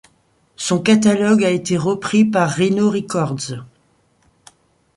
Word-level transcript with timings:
Son 0.55 0.81
catalogue 0.81 1.45
a 1.45 1.51
été 1.51 1.77
repris 1.77 2.25
par 2.25 2.49
Rhino 2.49 2.89
Records. 2.89 3.59